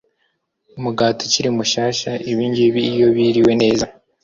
umugati 0.77 1.19
ukiri 1.25 1.49
mushyashya 1.57 2.11
Ibingibi 2.31 2.81
iyo 2.93 3.07
biriwe 3.15 3.51
neza 3.61 3.85